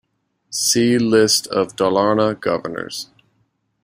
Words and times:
See 0.49 0.97
List 0.97 1.45
of 1.49 1.75
Dalarna 1.75 2.33
Governors. 2.33 3.11